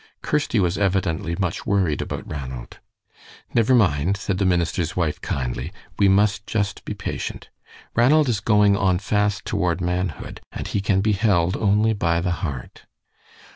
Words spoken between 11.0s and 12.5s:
be held only by the